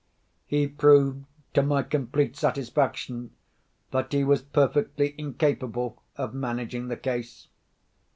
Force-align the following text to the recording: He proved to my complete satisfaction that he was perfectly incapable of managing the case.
He 0.47 0.67
proved 0.67 1.25
to 1.53 1.61
my 1.61 1.83
complete 1.83 2.35
satisfaction 2.35 3.35
that 3.91 4.11
he 4.11 4.23
was 4.23 4.41
perfectly 4.41 5.13
incapable 5.15 6.01
of 6.17 6.33
managing 6.33 6.87
the 6.87 6.97
case. 6.97 7.49